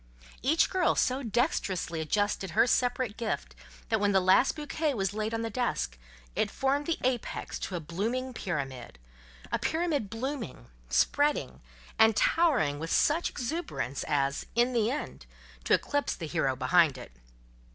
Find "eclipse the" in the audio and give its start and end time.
15.75-16.25